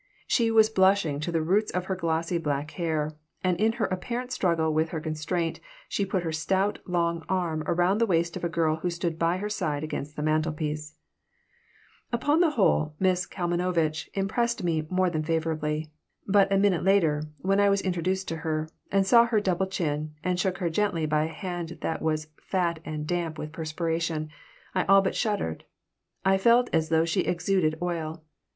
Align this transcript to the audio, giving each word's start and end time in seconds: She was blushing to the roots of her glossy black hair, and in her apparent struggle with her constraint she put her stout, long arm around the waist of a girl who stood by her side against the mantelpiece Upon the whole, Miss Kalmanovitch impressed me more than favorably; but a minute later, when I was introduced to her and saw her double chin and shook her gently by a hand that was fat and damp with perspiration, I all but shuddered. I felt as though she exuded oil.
She 0.25 0.49
was 0.49 0.67
blushing 0.71 1.19
to 1.19 1.31
the 1.31 1.43
roots 1.43 1.69
of 1.73 1.85
her 1.85 1.95
glossy 1.95 2.39
black 2.39 2.71
hair, 2.71 3.15
and 3.43 3.61
in 3.61 3.73
her 3.73 3.85
apparent 3.85 4.31
struggle 4.31 4.73
with 4.73 4.89
her 4.89 4.99
constraint 4.99 5.59
she 5.87 6.07
put 6.07 6.23
her 6.23 6.31
stout, 6.31 6.79
long 6.87 7.23
arm 7.29 7.63
around 7.67 7.99
the 7.99 8.07
waist 8.07 8.35
of 8.35 8.43
a 8.43 8.49
girl 8.49 8.77
who 8.77 8.89
stood 8.89 9.19
by 9.19 9.37
her 9.37 9.47
side 9.47 9.83
against 9.83 10.15
the 10.15 10.23
mantelpiece 10.23 10.95
Upon 12.11 12.39
the 12.39 12.49
whole, 12.49 12.95
Miss 12.99 13.27
Kalmanovitch 13.27 14.09
impressed 14.15 14.63
me 14.63 14.87
more 14.89 15.11
than 15.11 15.21
favorably; 15.21 15.91
but 16.27 16.51
a 16.51 16.57
minute 16.57 16.83
later, 16.83 17.21
when 17.37 17.59
I 17.59 17.69
was 17.69 17.81
introduced 17.81 18.27
to 18.29 18.37
her 18.37 18.69
and 18.91 19.05
saw 19.05 19.27
her 19.27 19.39
double 19.39 19.67
chin 19.67 20.15
and 20.23 20.39
shook 20.39 20.57
her 20.57 20.69
gently 20.71 21.05
by 21.05 21.25
a 21.25 21.31
hand 21.31 21.77
that 21.81 22.01
was 22.01 22.25
fat 22.41 22.79
and 22.83 23.05
damp 23.05 23.37
with 23.37 23.51
perspiration, 23.51 24.31
I 24.73 24.83
all 24.85 25.03
but 25.03 25.15
shuddered. 25.15 25.63
I 26.25 26.39
felt 26.39 26.71
as 26.73 26.89
though 26.89 27.05
she 27.05 27.21
exuded 27.21 27.75
oil. 27.83 28.23